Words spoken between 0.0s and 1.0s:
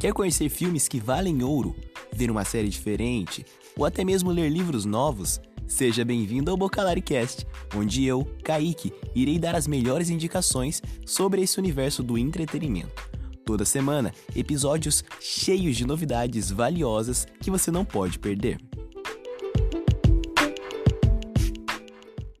Quer conhecer filmes que